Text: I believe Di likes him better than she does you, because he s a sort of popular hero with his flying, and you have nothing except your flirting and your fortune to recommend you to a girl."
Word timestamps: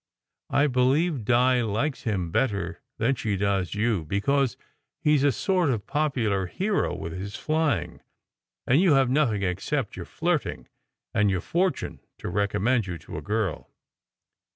I 0.49 0.65
believe 0.65 1.25
Di 1.25 1.61
likes 1.61 2.05
him 2.05 2.31
better 2.31 2.81
than 2.97 3.13
she 3.13 3.37
does 3.37 3.75
you, 3.75 4.03
because 4.03 4.57
he 4.99 5.13
s 5.13 5.21
a 5.21 5.31
sort 5.31 5.69
of 5.69 5.85
popular 5.85 6.47
hero 6.47 6.95
with 6.95 7.13
his 7.13 7.35
flying, 7.35 8.01
and 8.65 8.81
you 8.81 8.93
have 8.95 9.11
nothing 9.11 9.43
except 9.43 9.95
your 9.95 10.05
flirting 10.05 10.67
and 11.13 11.29
your 11.29 11.39
fortune 11.41 11.99
to 12.17 12.29
recommend 12.29 12.87
you 12.87 12.97
to 12.97 13.15
a 13.17 13.21
girl." 13.21 13.69